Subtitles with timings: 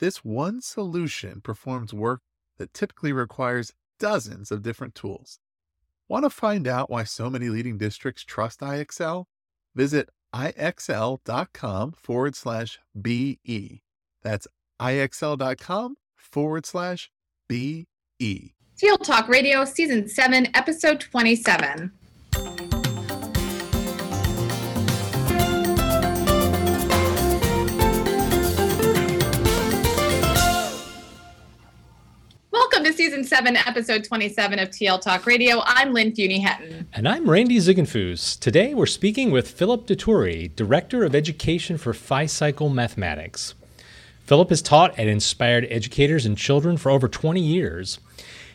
[0.00, 2.22] This one solution performs work
[2.56, 5.38] that typically requires dozens of different tools.
[6.08, 9.26] Want to find out why so many leading districts trust IXL?
[9.74, 13.82] Visit ixl.com forward slash BE.
[14.22, 14.48] That's
[14.80, 17.10] ixl.com forward slash
[17.46, 17.86] BE.
[18.20, 21.92] TL Talk Radio, Season 7, Episode 27.
[32.70, 35.60] Welcome to Season 7, Episode 27 of TL Talk Radio.
[35.64, 36.86] I'm Lynn Fuini-Hetten.
[36.92, 38.38] And I'm Randy Ziegenfuss.
[38.38, 43.54] Today we're speaking with Philip Dituri, Director of Education for FiCycle Mathematics.
[44.24, 47.98] Philip has taught and inspired educators and children for over 20 years.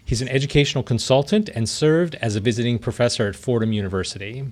[0.06, 4.46] He's an educational consultant and served as a visiting professor at Fordham University.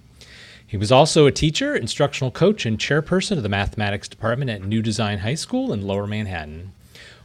[0.68, 4.82] He was also a teacher, instructional coach, and chairperson of the mathematics department at New
[4.82, 6.74] Design High School in Lower Manhattan.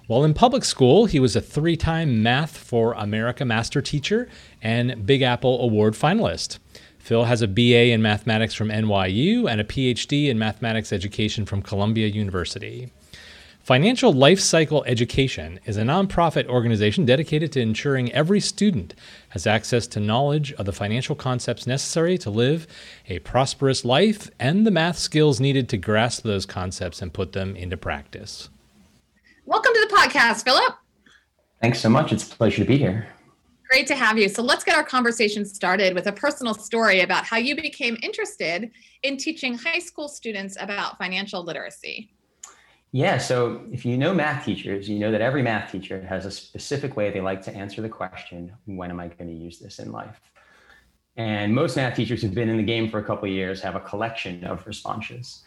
[0.08, 4.26] While in public school, he was a three time Math for America master teacher
[4.62, 6.56] and Big Apple Award finalist.
[6.98, 11.60] Phil has a BA in mathematics from NYU and a PhD in mathematics education from
[11.60, 12.90] Columbia University.
[13.62, 18.94] Financial Life Cycle Education is a nonprofit organization dedicated to ensuring every student
[19.28, 22.66] has access to knowledge of the financial concepts necessary to live
[23.10, 27.54] a prosperous life and the math skills needed to grasp those concepts and put them
[27.54, 28.48] into practice.
[29.48, 30.74] Welcome to the podcast, Philip.
[31.62, 32.12] Thanks so much.
[32.12, 33.08] It's a pleasure to be here.
[33.70, 34.28] Great to have you.
[34.28, 38.70] So let's get our conversation started with a personal story about how you became interested
[39.04, 42.12] in teaching high school students about financial literacy.
[42.92, 46.30] Yeah, so if you know math teachers, you know that every math teacher has a
[46.30, 49.78] specific way they like to answer the question, when am I going to use this
[49.78, 50.20] in life?
[51.16, 53.76] And most math teachers who've been in the game for a couple of years have
[53.76, 55.42] a collection of responses.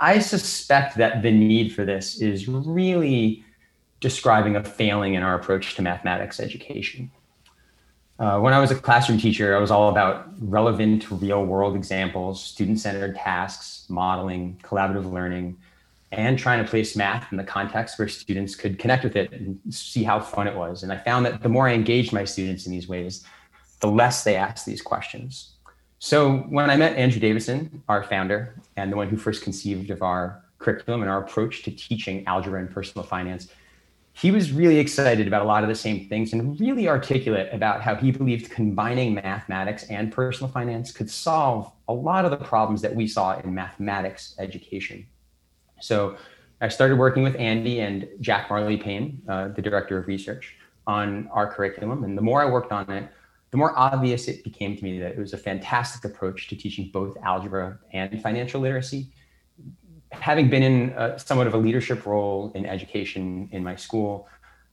[0.00, 3.44] I suspect that the need for this is really
[4.00, 7.10] describing a failing in our approach to mathematics education.
[8.18, 12.42] Uh, when I was a classroom teacher, I was all about relevant real world examples,
[12.42, 15.56] student centered tasks, modeling, collaborative learning,
[16.12, 19.58] and trying to place math in the context where students could connect with it and
[19.70, 20.82] see how fun it was.
[20.82, 23.24] And I found that the more I engaged my students in these ways,
[23.80, 25.54] the less they asked these questions.
[26.04, 30.02] So when I met Andrew Davidson, our founder, and the one who first conceived of
[30.02, 33.46] our curriculum and our approach to teaching algebra and personal finance,
[34.12, 37.82] he was really excited about a lot of the same things and really articulate about
[37.82, 42.82] how he believed combining mathematics and personal finance could solve a lot of the problems
[42.82, 45.06] that we saw in mathematics education.
[45.80, 46.16] So
[46.60, 51.28] I started working with Andy and Jack Marley Payne, uh, the director of research, on
[51.30, 52.02] our curriculum.
[52.02, 53.08] And the more I worked on it,
[53.52, 56.90] the more obvious it became to me that it was a fantastic approach to teaching
[56.90, 59.12] both algebra and financial literacy.
[60.10, 64.26] Having been in a, somewhat of a leadership role in education in my school,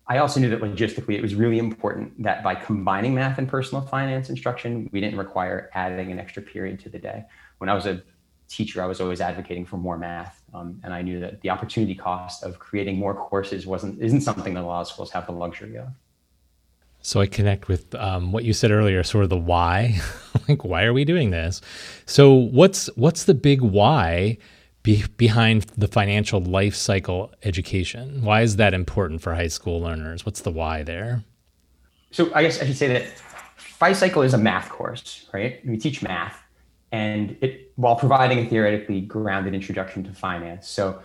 [0.08, 3.86] I also knew that logistically it was really important that by combining math and personal
[3.86, 7.26] finance instruction, we didn't require adding an extra period to the day.
[7.58, 8.02] When I was a
[8.48, 11.96] teacher, I was always advocating for more math, um, and I knew that the opportunity
[11.96, 15.34] cost of creating more courses wasn't isn't something that a lot of schools have the
[15.34, 15.90] luxury of.
[17.02, 20.00] So I connect with um, what you said earlier, sort of the why,
[20.50, 21.62] like why are we doing this?
[22.06, 24.38] So what's what's the big why
[24.84, 28.24] be, behind the financial life cycle education?
[28.24, 30.26] Why is that important for high school learners?
[30.26, 31.24] What's the why there?
[32.12, 33.06] So I guess I should say that
[33.58, 35.66] FiCycle is a math course, right?
[35.66, 36.42] We teach math,
[36.92, 40.68] and it while providing a theoretically grounded introduction to finance.
[40.68, 41.02] So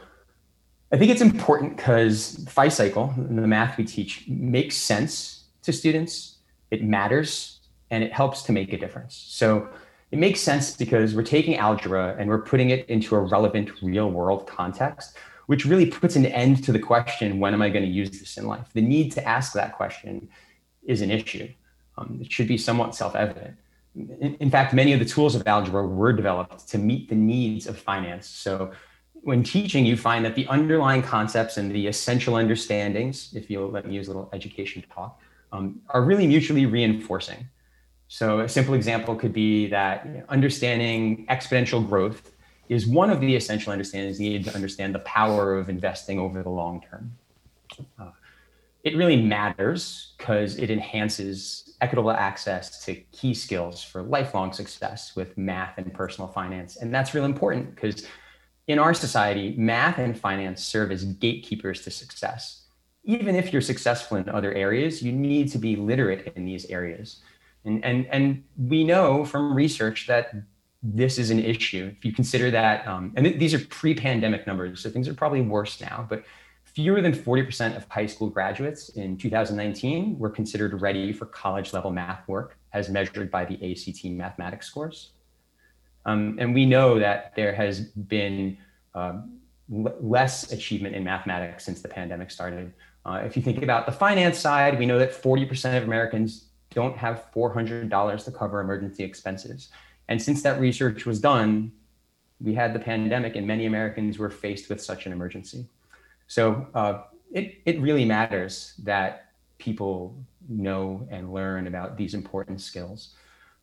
[0.91, 5.34] I think it's important because FiCycle, the math we teach, makes sense
[5.65, 6.39] to students,
[6.71, 9.15] it matters, and it helps to make a difference.
[9.15, 9.69] So
[10.11, 14.11] it makes sense because we're taking algebra and we're putting it into a relevant real
[14.11, 15.17] world context,
[15.47, 18.37] which really puts an end to the question, when am I going to use this
[18.37, 18.69] in life?
[18.75, 20.29] The need to ask that question
[20.85, 21.49] is an issue.
[21.99, 23.57] Um, it should be somewhat self evident.
[23.97, 27.67] In, in fact, many of the tools of algebra were developed to meet the needs
[27.67, 28.27] of finance.
[28.27, 28.73] So
[29.23, 33.87] when teaching, you find that the underlying concepts and the essential understandings, if you'll let
[33.87, 35.21] me use a little education talk,
[35.55, 37.47] um, are really mutually reinforcing.
[38.09, 42.33] So a simple example could be that you know, understanding exponential growth
[42.69, 46.51] is one of the essential understandings needed to understand the power of investing over the
[46.51, 47.17] long term.
[47.99, 48.11] Uh,
[48.83, 55.37] it really matters because it enhances equitable access to key skills for lifelong success with
[55.39, 56.77] math and personal finance.
[56.77, 58.07] And that's really important because
[58.67, 62.64] in our society, math and finance serve as gatekeepers to success.
[63.05, 67.21] Even if you're successful in other areas, you need to be literate in these areas.
[67.65, 70.35] And, and, and we know from research that
[70.83, 71.93] this is an issue.
[71.97, 75.15] If you consider that, um, and th- these are pre pandemic numbers, so things are
[75.15, 76.25] probably worse now, but
[76.65, 81.91] fewer than 40% of high school graduates in 2019 were considered ready for college level
[81.91, 85.13] math work as measured by the ACT mathematics scores.
[86.05, 88.59] Um, and we know that there has been
[88.95, 89.21] uh,
[89.73, 92.73] l- less achievement in mathematics since the pandemic started.
[93.07, 96.97] Uh, if you think about the finance side, we know that 40% of Americans don't
[96.97, 99.69] have $400 to cover emergency expenses.
[100.09, 101.73] And since that research was done,
[102.41, 105.67] we had the pandemic and many Americans were faced with such an emergency.
[106.27, 107.03] So uh,
[107.33, 110.17] it, it really matters that people
[110.49, 113.15] know and learn about these important skills.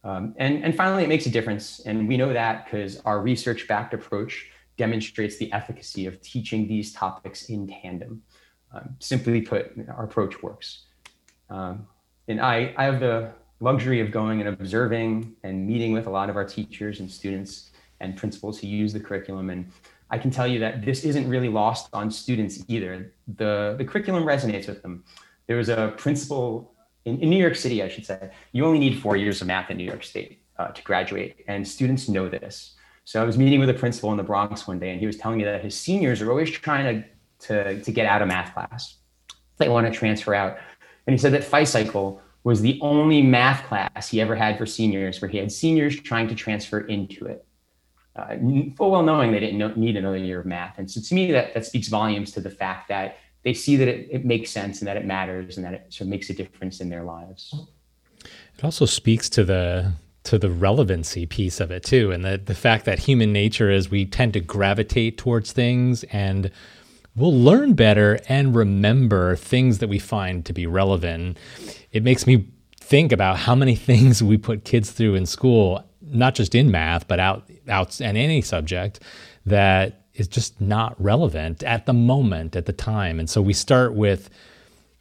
[0.03, 1.79] Um, and, and finally, it makes a difference.
[1.81, 4.47] And we know that because our research backed approach
[4.77, 8.23] demonstrates the efficacy of teaching these topics in tandem.
[8.73, 10.83] Um, simply put, our approach works.
[11.49, 11.87] Um,
[12.27, 16.29] and I, I have the luxury of going and observing and meeting with a lot
[16.29, 19.49] of our teachers and students and principals who use the curriculum.
[19.49, 19.69] And
[20.09, 23.13] I can tell you that this isn't really lost on students either.
[23.35, 25.03] The, the curriculum resonates with them.
[25.47, 26.73] There was a principal
[27.05, 29.71] in, in New York City, I should say, you only need four years of math
[29.71, 32.75] in New York State uh, to graduate, and students know this.
[33.03, 35.17] So I was meeting with a principal in the Bronx one day, and he was
[35.17, 37.07] telling me that his seniors are always trying to,
[37.41, 38.97] to, to get out of math class.
[39.57, 40.57] They want to transfer out.
[41.05, 45.21] And he said that FiCycle was the only math class he ever had for seniors
[45.21, 47.45] where he had seniors trying to transfer into it
[48.15, 48.35] uh,
[48.75, 50.77] full well knowing they didn't know, need another year of math.
[50.77, 53.87] And so to me, that, that speaks volumes to the fact that they see that
[53.87, 56.33] it, it makes sense and that it matters and that it sort of makes a
[56.33, 57.55] difference in their lives.
[58.57, 62.53] It also speaks to the to the relevancy piece of it too, and the the
[62.53, 66.51] fact that human nature is we tend to gravitate towards things and
[67.15, 71.37] we'll learn better and remember things that we find to be relevant.
[71.91, 72.47] It makes me
[72.79, 77.07] think about how many things we put kids through in school not just in math,
[77.07, 78.99] but out out and any subject
[79.45, 83.19] that is just not relevant at the moment, at the time.
[83.19, 84.29] And so we start with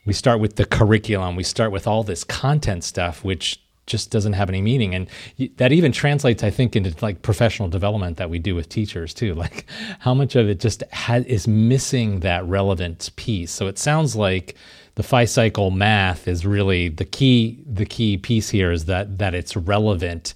[0.06, 4.32] we start with the curriculum, we start with all this content stuff, which just doesn't
[4.32, 5.08] have any meaning and
[5.56, 9.34] that even translates i think into like professional development that we do with teachers too
[9.44, 9.66] like
[9.98, 14.56] how much of it just ha- is missing that relevant piece so it sounds like
[14.96, 19.56] the FiCycle math is really the key the key piece here is that that it's
[19.56, 20.34] relevant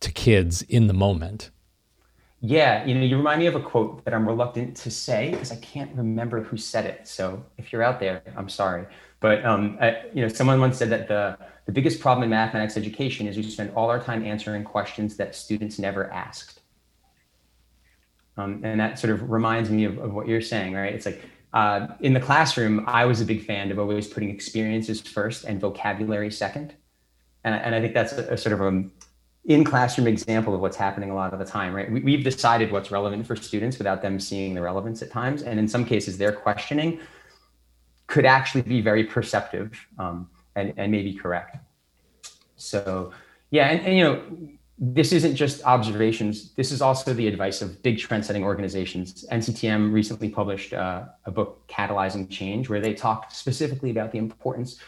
[0.00, 1.50] to kids in the moment.
[2.40, 5.50] Yeah, you know, you remind me of a quote that I'm reluctant to say because
[5.50, 7.08] I can't remember who said it.
[7.08, 8.86] So if you're out there, I'm sorry.
[9.20, 12.76] But um, I, you know, someone once said that the the biggest problem in mathematics
[12.76, 16.60] education is we spend all our time answering questions that students never asked.
[18.36, 20.94] Um, and that sort of reminds me of, of what you're saying, right?
[20.94, 21.22] It's like
[21.52, 25.60] uh, in the classroom, I was a big fan of always putting experiences first and
[25.60, 26.74] vocabulary second.
[27.42, 28.84] And, and I think that's a, a sort of a,
[29.46, 31.90] in classroom example of what's happening a lot of the time, right?
[31.90, 35.42] We, have decided what's relevant for students without them seeing the relevance at times.
[35.42, 37.00] And in some cases, they're questioning
[38.06, 41.58] could actually be very perceptive um, and, and maybe correct.
[42.56, 43.12] So,
[43.50, 44.22] yeah, and, and, you know,
[44.78, 46.52] this isn't just observations.
[46.52, 49.24] This is also the advice of big trend-setting organizations.
[49.32, 54.78] NCTM recently published uh, a book, Catalyzing Change, where they talked specifically about the importance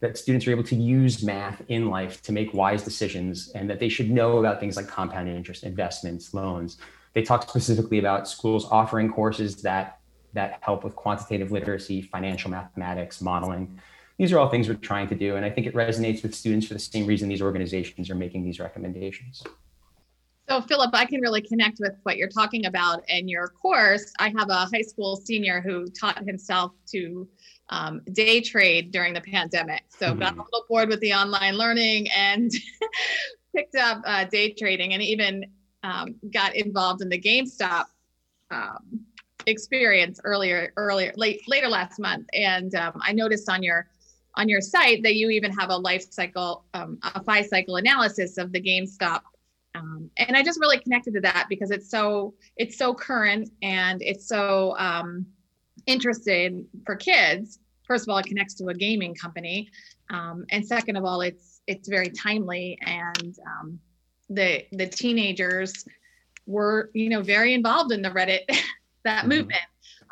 [0.00, 3.80] that students are able to use math in life to make wise decisions and that
[3.80, 6.76] they should know about things like compounding interest, investments, loans.
[7.14, 10.00] They talk specifically about schools offering courses that
[10.36, 13.78] that help with quantitative literacy, financial mathematics, modeling.
[14.18, 15.36] These are all things we're trying to do.
[15.36, 18.44] And I think it resonates with students for the same reason these organizations are making
[18.44, 19.42] these recommendations.
[20.48, 24.12] So, Philip, I can really connect with what you're talking about in your course.
[24.18, 27.28] I have a high school senior who taught himself to
[27.68, 29.82] um, day trade during the pandemic.
[29.88, 30.20] So mm-hmm.
[30.20, 32.50] got a little bored with the online learning and
[33.56, 35.46] picked up uh, day trading and even
[35.82, 37.86] um, got involved in the GameStop
[38.50, 39.04] um,
[39.46, 42.28] experience earlier, earlier, late, later last month.
[42.32, 43.88] And um, I noticed on your
[44.34, 48.52] on your site that you even have a life cycle, um, a FiCycle analysis of
[48.52, 49.22] the GameStop.
[49.74, 54.02] Um, and I just really connected to that because it's so it's so current and
[54.02, 54.76] it's so
[55.86, 59.70] interested for kids first of all it connects to a gaming company
[60.10, 63.78] um, and second of all it's it's very timely and um,
[64.30, 65.84] the the teenagers
[66.46, 68.40] were you know very involved in the reddit
[69.06, 69.30] that mm-hmm.
[69.30, 69.62] movement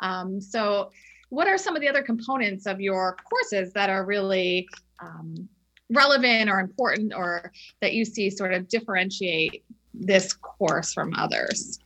[0.01, 0.91] um, so
[1.29, 4.67] what are some of the other components of your courses that are really
[5.01, 5.47] um,
[5.89, 11.79] relevant or important or that you see sort of differentiate this course from others?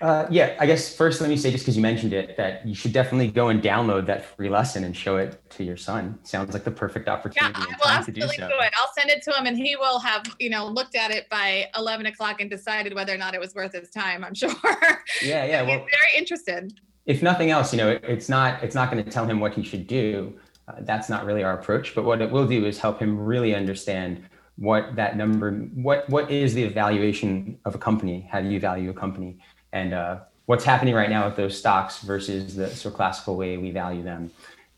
[0.00, 2.74] Uh, yeah, I guess first let me say, just because you mentioned it, that you
[2.74, 6.18] should definitely go and download that free lesson and show it to your son.
[6.22, 7.58] Sounds like the perfect opportunity.
[7.60, 8.48] Yeah, I will absolutely do, so.
[8.48, 8.72] do, it.
[8.78, 11.70] I'll send it to him, and he will have you know looked at it by
[11.74, 14.22] eleven o'clock and decided whether or not it was worth his time.
[14.22, 14.50] I'm sure.
[15.22, 15.62] Yeah, yeah.
[15.62, 16.78] Well, very interested.
[17.06, 19.62] If nothing else, you know, it's not it's not going to tell him what he
[19.62, 20.38] should do.
[20.68, 21.94] Uh, that's not really our approach.
[21.94, 26.30] But what it will do is help him really understand what that number, what what
[26.30, 28.28] is the evaluation of a company?
[28.30, 29.38] How do you value a company?
[29.72, 33.56] And uh, what's happening right now with those stocks versus the sort of classical way
[33.56, 34.30] we value them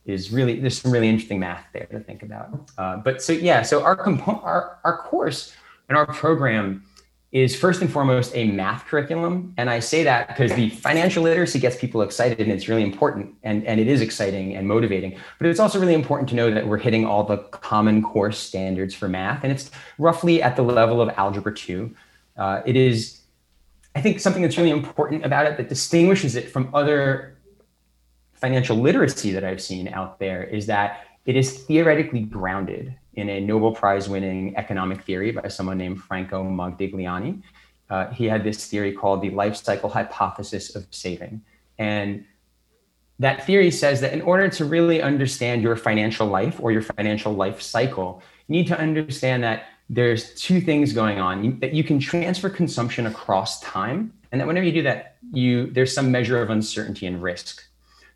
[0.07, 2.71] is really there's some really interesting math there to think about.
[2.78, 5.54] Uh, but so yeah, so our component, our our course
[5.88, 6.83] and our program
[7.30, 11.59] is first and foremost a math curriculum, and I say that because the financial literacy
[11.59, 15.18] gets people excited and it's really important, and and it is exciting and motivating.
[15.38, 18.95] But it's also really important to know that we're hitting all the common core standards
[18.95, 21.95] for math, and it's roughly at the level of algebra two.
[22.38, 23.18] Uh, it is
[23.99, 27.37] I think something that's really important about it that distinguishes it from other
[28.35, 33.40] financial literacy that I've seen out there is that it is theoretically grounded in a
[33.40, 37.43] Nobel Prize winning economic theory by someone named Franco Modigliani.
[37.90, 41.43] Uh, he had this theory called the life cycle hypothesis of saving.
[41.76, 42.25] And
[43.19, 47.33] that theory says that in order to really understand your financial life or your financial
[47.33, 51.45] life cycle, you need to understand that there's two things going on.
[51.45, 55.71] You, that you can transfer consumption across time and that whenever you do that you
[55.71, 57.64] there's some measure of uncertainty and risk.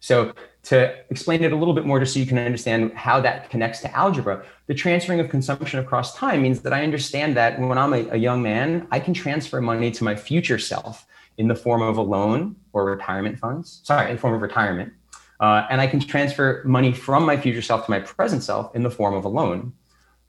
[0.01, 3.51] So to explain it a little bit more just so you can understand how that
[3.51, 7.79] connects to algebra the transferring of consumption across time means that i understand that when
[7.79, 11.07] i'm a, a young man i can transfer money to my future self
[11.39, 13.81] in the form of a loan or retirement funds.
[13.85, 14.93] Sorry in the form of retirement.
[15.41, 18.83] Uh, and i can transfer money from my future self to my present self in
[18.83, 19.73] the form of a loan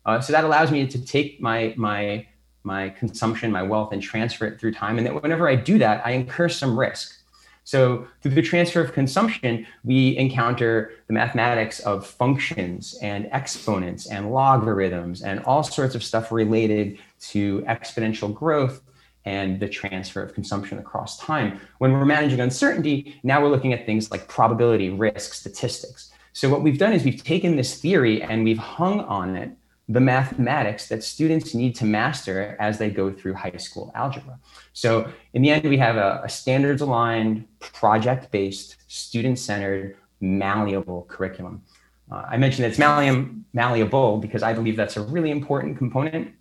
[0.06, 2.26] uh, so that allows me to take my my
[2.64, 4.98] my consumption, my wealth, and transfer it through time.
[4.98, 7.20] And that whenever I do that, I incur some risk.
[7.66, 14.32] So through the transfer of consumption, we encounter the mathematics of functions and exponents and
[14.32, 17.00] logarithms and all sorts of stuff related
[17.32, 18.82] to exponential growth
[19.26, 21.60] and the transfer of consumption across time.
[21.78, 26.12] When we're managing uncertainty, now we're looking at things like probability, risk, statistics.
[26.34, 29.52] So what we've done is we've taken this theory and we've hung on it
[29.90, 34.40] the mathematics that students need to master as they go through high school algebra.
[34.72, 41.06] So, in the end, we have a, a standards aligned, project based, student centered, malleable
[41.10, 41.62] curriculum.
[42.10, 46.32] Uh, I mentioned it's malleable because I believe that's a really important component.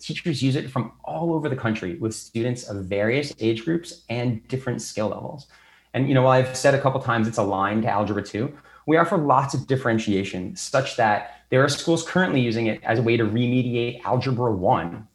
[0.00, 4.46] Teachers use it from all over the country with students of various age groups and
[4.48, 5.46] different skill levels.
[5.94, 8.52] And you know, while I've said a couple times it's aligned to Algebra 2,
[8.86, 13.02] we offer lots of differentiation such that there are schools currently using it as a
[13.02, 15.06] way to remediate Algebra 1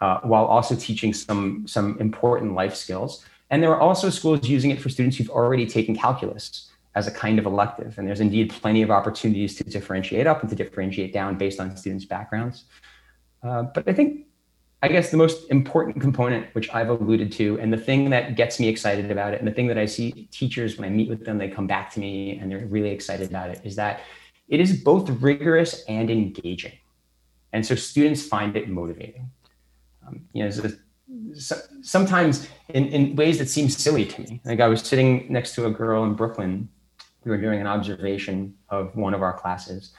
[0.00, 3.24] uh, while also teaching some, some important life skills.
[3.50, 7.10] And there are also schools using it for students who've already taken calculus as a
[7.10, 7.98] kind of elective.
[7.98, 11.76] And there's indeed plenty of opportunities to differentiate up and to differentiate down based on
[11.76, 12.64] students' backgrounds.
[13.42, 14.26] Uh, but I think,
[14.82, 18.58] I guess the most important component, which I've alluded to, and the thing that gets
[18.58, 21.24] me excited about it, and the thing that I see teachers when I meet with
[21.24, 24.00] them, they come back to me and they're really excited about it, is that
[24.48, 26.72] it is both rigorous and engaging.
[27.52, 29.30] And so students find it motivating.
[30.06, 30.70] Um, you know, so,
[31.34, 34.40] so, sometimes in, in ways that seem silly to me.
[34.44, 36.68] Like I was sitting next to a girl in Brooklyn.
[37.24, 39.92] We were doing an observation of one of our classes,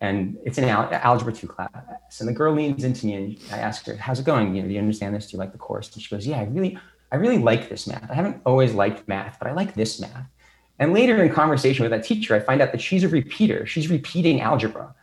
[0.00, 1.70] and it's an al- algebra two class.
[2.18, 4.56] And the girl leans into me, and I ask her, "How's it going?
[4.56, 5.30] You know, do you understand this?
[5.30, 6.76] Do you like the course?" And she goes, "Yeah, I really,
[7.12, 8.10] I really like this math.
[8.10, 10.26] I haven't always liked math, but I like this math."
[10.78, 13.66] And later in conversation with that teacher, I find out that she's a repeater.
[13.66, 14.94] She's repeating algebra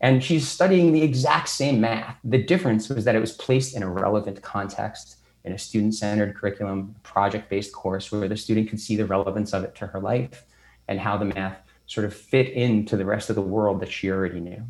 [0.00, 2.16] and she's studying the exact same math.
[2.24, 6.36] The difference was that it was placed in a relevant context in a student centered
[6.36, 10.00] curriculum, project based course where the student could see the relevance of it to her
[10.00, 10.44] life
[10.88, 14.10] and how the math sort of fit into the rest of the world that she
[14.10, 14.62] already knew.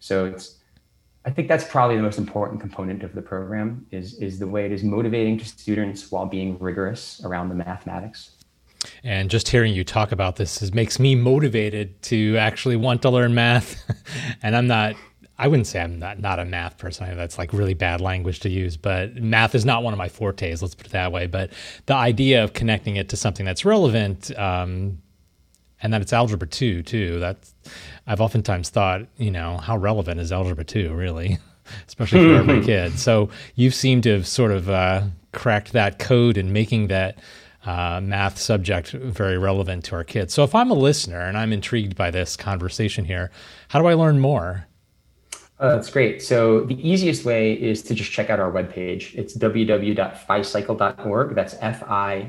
[0.00, 0.58] So it's,
[1.24, 4.66] I think that's probably the most important component of the program is, is the way
[4.66, 8.32] it is motivating to students while being rigorous around the mathematics.
[9.02, 13.10] And just hearing you talk about this is, makes me motivated to actually want to
[13.10, 13.82] learn math.
[14.42, 14.94] and I'm not,
[15.38, 17.16] I wouldn't say I'm not, not a math person.
[17.16, 20.62] That's like really bad language to use, but math is not one of my fortes,
[20.62, 21.26] let's put it that way.
[21.26, 21.50] But
[21.86, 24.98] the idea of connecting it to something that's relevant, um,
[25.84, 27.54] and that it's algebra 2 too that's
[28.06, 31.38] i've oftentimes thought you know how relevant is algebra 2 really
[31.86, 36.36] especially for every kid so you seem to have sort of uh, cracked that code
[36.36, 37.18] and making that
[37.64, 40.34] uh, math subject very relevant to our kids.
[40.34, 43.30] So if I'm a listener and I'm intrigued by this conversation here,
[43.68, 44.66] how do I learn more?
[45.58, 46.20] Uh, that's great.
[46.22, 49.14] So the easiest way is to just check out our webpage.
[49.14, 51.34] It's www.ficycle.org.
[51.34, 52.26] That's F-I-C-Y-C-L-E.org.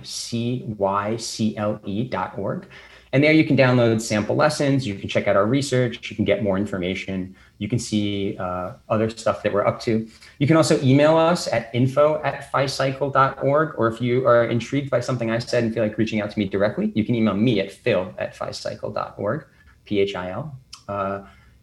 [3.12, 4.86] And there you can download sample lessons.
[4.86, 6.10] You can check out our research.
[6.10, 7.36] You can get more information.
[7.58, 10.08] You can see uh, other stuff that we're up to.
[10.40, 13.76] You can also email us at info at ficycle.org.
[13.78, 16.40] Or if you are intrigued by something I said and feel like reaching out to
[16.40, 19.46] me directly, you can email me at phil at ficycle.org,
[19.86, 20.58] P-H-I-L.
[20.88, 21.22] Uh,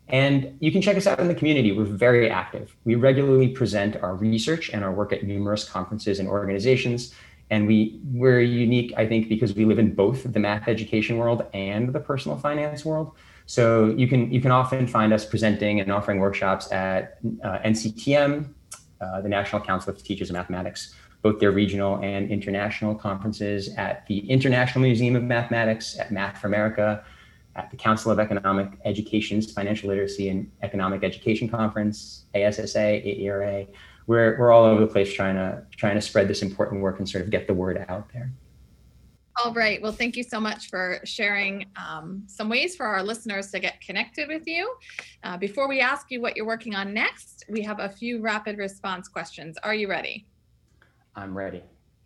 [0.08, 1.72] and you can check us out in the community.
[1.72, 2.74] We're very active.
[2.84, 7.14] We regularly present our research and our work at numerous conferences and organizations
[7.52, 11.44] and we we're unique i think because we live in both the math education world
[11.52, 13.12] and the personal finance world
[13.46, 18.48] so you can you can often find us presenting and offering workshops at uh, nctm
[19.00, 24.06] uh, the national council of teachers of mathematics both their regional and international conferences at
[24.06, 27.04] the international museum of mathematics at math for america
[27.54, 33.66] at the council of economic education's financial literacy and economic education conference assa aera
[34.06, 37.08] we're, we're all over the place trying to trying to spread this important work and
[37.08, 38.32] sort of get the word out there.
[39.36, 39.80] All right.
[39.80, 43.80] Well, thank you so much for sharing um, some ways for our listeners to get
[43.80, 44.74] connected with you.
[45.24, 48.58] Uh, before we ask you what you're working on next, we have a few rapid
[48.58, 49.56] response questions.
[49.62, 50.26] Are you ready?
[51.16, 51.62] I'm ready.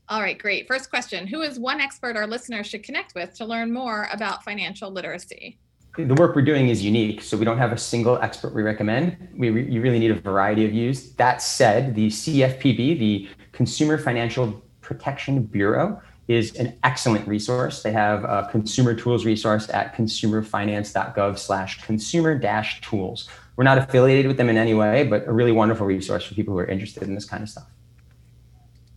[0.09, 0.69] All right, great.
[0.69, 4.45] First question Who is one expert our listeners should connect with to learn more about
[4.45, 5.59] financial literacy?
[5.99, 9.17] the work we're doing is unique, so we don't have a single expert we recommend.
[9.35, 11.13] We re- you really need a variety of views.
[11.15, 17.83] That said, the CFPB, the Consumer Financial Protection Bureau, is an excellent resource.
[17.83, 23.29] They have a consumer tools resource at consumerfinance.gov slash consumer dash tools.
[23.57, 26.55] We're not affiliated with them in any way, but a really wonderful resource for people
[26.55, 27.67] who are interested in this kind of stuff.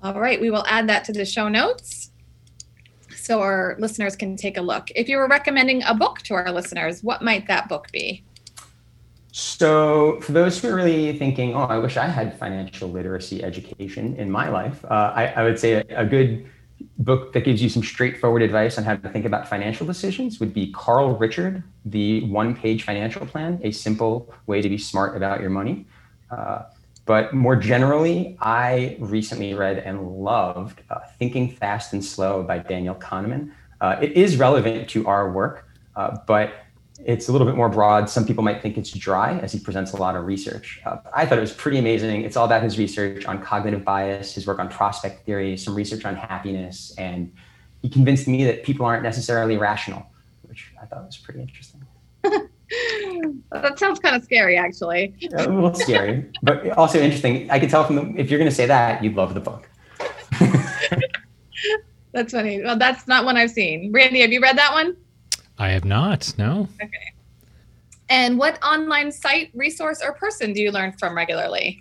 [0.01, 2.11] All right, we will add that to the show notes
[3.15, 4.89] so our listeners can take a look.
[4.95, 8.23] If you were recommending a book to our listeners, what might that book be?
[9.31, 14.15] So, for those who are really thinking, oh, I wish I had financial literacy education
[14.15, 16.49] in my life, uh, I, I, would say a, a, good
[16.97, 20.53] book that gives you some straightforward advice on how to think about financial decisions would
[20.53, 25.41] be Carl Richard, The One Page Financial Plan, a simple way to be smart about
[25.41, 25.85] your money.
[26.29, 26.63] Uh,
[27.05, 32.95] but more generally, I recently read and loved uh, Thinking Fast and Slow by Daniel
[32.95, 33.51] Kahneman.
[33.81, 36.53] Uh, it is relevant to our work, uh, but
[37.05, 38.09] it's a little bit more broad.
[38.09, 40.81] Some people might think it's dry as he presents a lot of research.
[40.85, 42.23] Uh, I thought it was pretty amazing.
[42.23, 46.05] It's all about his research on cognitive bias, his work on prospect theory, some research
[46.05, 46.93] on happiness.
[46.97, 47.31] And
[47.81, 50.05] he convinced me that people aren't necessarily rational,
[50.43, 51.85] which I thought was pretty interesting.
[52.23, 55.15] that sounds kind of scary, actually.
[55.33, 57.49] a little scary, but also interesting.
[57.49, 59.69] I could tell from the, if you're going to say that, you'd love the book.
[62.11, 62.61] that's funny.
[62.61, 63.91] Well, that's not one I've seen.
[63.91, 64.95] Randy, have you read that one?
[65.59, 66.33] I have not.
[66.37, 66.67] No.
[66.81, 67.13] Okay.
[68.09, 71.79] And what online site, resource, or person do you learn from regularly?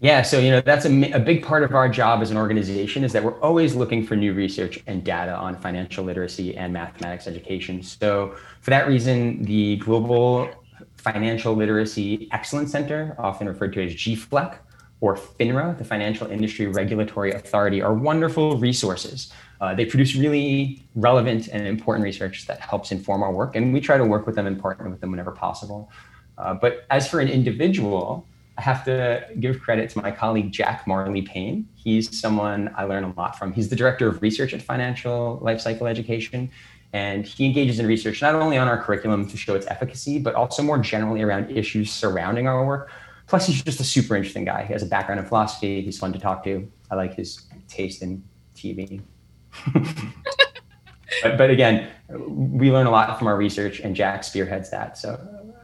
[0.00, 3.02] Yeah, so you know that's a, a big part of our job as an organization
[3.02, 7.26] is that we're always looking for new research and data on financial literacy and mathematics
[7.26, 7.82] education.
[7.82, 10.48] So for that reason, the Global
[10.96, 14.58] Financial Literacy Excellence Center, often referred to as GFLEC,
[15.00, 19.32] or FINRA, the Financial Industry Regulatory Authority, are wonderful resources.
[19.60, 23.80] Uh, they produce really relevant and important research that helps inform our work, and we
[23.80, 25.90] try to work with them and partner with them whenever possible.
[26.36, 30.84] Uh, but as for an individual, I have to give credit to my colleague Jack
[30.86, 31.68] Marley Payne.
[31.76, 33.52] He's someone I learn a lot from.
[33.52, 36.50] He's the director of research at Financial Lifecycle Education,
[36.92, 40.34] and he engages in research not only on our curriculum to show its efficacy, but
[40.34, 42.90] also more generally around issues surrounding our work.
[43.28, 44.64] Plus, he's just a super interesting guy.
[44.64, 45.82] He has a background in philosophy.
[45.82, 46.70] He's fun to talk to.
[46.90, 49.02] I like his taste in TV.
[51.22, 54.96] but, but, again, we learn a lot from our research, and Jack spearheads that.
[54.96, 55.10] So,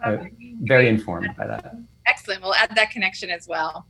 [0.05, 1.75] uh, I'm very informed by that.
[2.07, 2.43] Excellent.
[2.43, 3.87] We'll add that connection as well.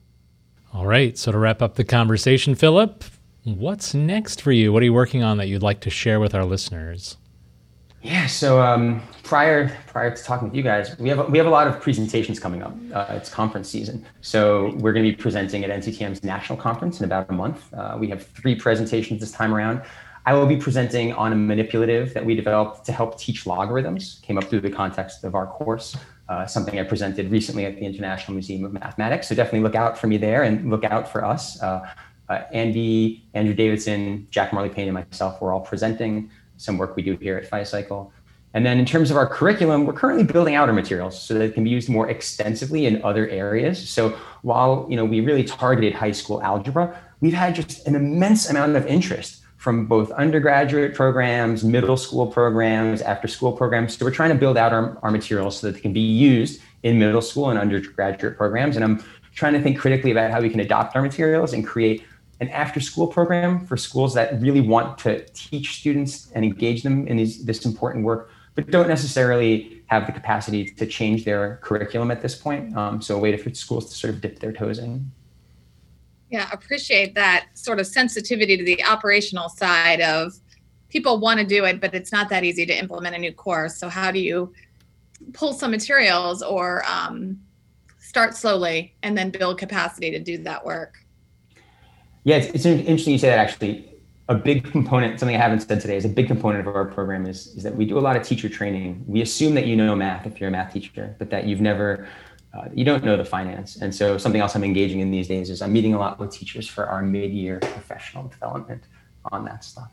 [0.73, 1.17] All right.
[1.19, 3.05] So to wrap up the conversation, Philip,
[3.45, 4.73] what's next for you?
[4.73, 7.17] What are you working on that you'd like to share with our listeners?
[8.05, 8.27] Yeah.
[8.27, 11.67] So um, prior prior to talking with you guys, we have we have a lot
[11.67, 12.75] of presentations coming up.
[12.93, 17.07] Uh, it's conference season, so we're going to be presenting at NCTM's national conference in
[17.07, 17.73] about a month.
[17.73, 19.81] Uh, we have three presentations this time around.
[20.27, 24.21] I will be presenting on a manipulative that we developed to help teach logarithms.
[24.23, 25.97] Came up through the context of our course
[26.29, 29.29] uh, something I presented recently at the International Museum of Mathematics.
[29.29, 31.63] So definitely look out for me there and look out for us.
[31.63, 31.89] Uh,
[32.29, 37.03] uh, Andy, Andrew Davidson, Jack Marley Payne, and myself were all presenting some work we
[37.03, 38.11] do here at FiCycle.
[38.55, 41.43] And then in terms of our curriculum, we're currently building out our materials so that
[41.43, 43.89] it can be used more extensively in other areas.
[43.89, 44.11] So
[44.43, 48.77] while you know we really targeted high school algebra, we've had just an immense amount
[48.77, 53.97] of interest from both undergraduate programs, middle school programs, after school programs.
[53.97, 56.61] So we're trying to build out our, our materials so that they can be used
[56.83, 58.77] in middle school and undergraduate programs.
[58.77, 59.03] And I'm
[59.35, 62.05] trying to think critically about how we can adopt our materials and create
[62.41, 67.07] an after school program for schools that really want to teach students and engage them
[67.07, 72.11] in these, this important work, but don't necessarily have the capacity to change their curriculum
[72.11, 72.77] at this point.
[72.77, 75.11] Um, so a way for schools to sort of dip their toes in.
[76.31, 80.33] Yeah, appreciate that sort of sensitivity to the operational side of
[80.89, 83.77] people want to do it, but it's not that easy to implement a new course.
[83.77, 84.53] So how do you
[85.33, 87.41] pull some materials or um,
[87.99, 91.04] start slowly and then build capacity to do that work?
[92.25, 93.91] Yeah, it's, it's interesting you say that actually.
[94.31, 97.27] A big component, something I haven't said today, is a big component of our program
[97.27, 99.05] is, is that we do a lot of teacher training.
[99.07, 102.09] We assume that you know math if you're a math teacher, but that you've never,
[102.55, 103.77] uh, you don't know the finance.
[103.77, 106.31] And so something else I'm engaging in these days is I'm meeting a lot with
[106.31, 108.85] teachers for our mid-year professional development
[109.31, 109.93] on that stuff.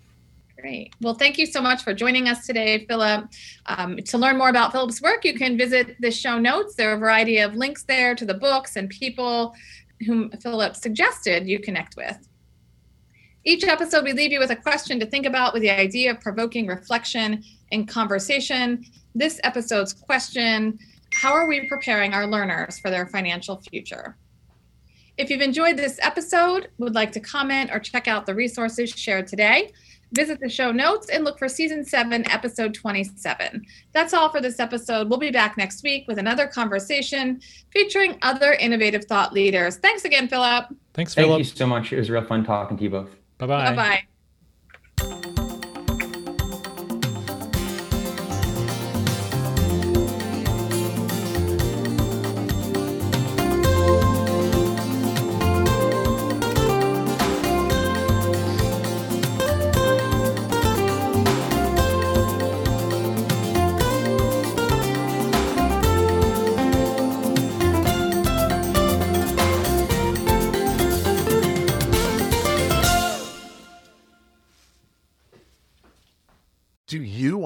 [0.58, 0.94] Great.
[1.02, 3.28] Well, thank you so much for joining us today, Philip.
[3.66, 6.76] Um, to learn more about Philip's work, you can visit the show notes.
[6.76, 9.56] There are a variety of links there to the books and people
[10.06, 12.28] whom Philip suggested you connect with.
[13.44, 16.22] Each episode, we leave you with a question to think about with the idea of
[16.22, 18.86] provoking reflection and conversation.
[19.16, 20.78] This episode's question
[21.14, 24.16] How are we preparing our learners for their financial future?
[25.18, 29.28] If you've enjoyed this episode, would like to comment or check out the resources shared
[29.28, 29.72] today,
[30.14, 33.66] visit the show notes and look for season 7, episode 27.
[33.94, 35.10] That's all for this episode.
[35.10, 39.78] We'll be back next week with another conversation featuring other innovative thought leaders.
[39.78, 40.66] Thanks again, Philip.
[40.94, 41.38] Thanks, Philip.
[41.38, 41.94] Thank you so much.
[41.94, 43.10] It was real fun talking to you both.
[43.38, 43.76] Bye bye.
[43.76, 44.06] Bye
[44.98, 45.31] bye.